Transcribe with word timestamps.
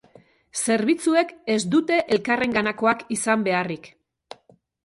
Zerbitzuek 0.61 1.33
ez 1.55 1.59
dute 1.75 1.99
elkarrenganakoak 2.17 3.07
izan 3.19 3.45
beharrik. 3.49 3.93